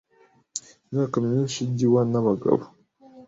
imyaka 0.89 1.15
myinshi 1.27 1.57
igiwa 1.67 2.01
nabagabo 2.11 2.63